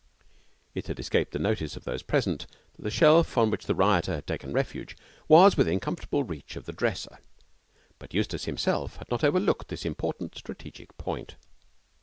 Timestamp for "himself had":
8.45-9.11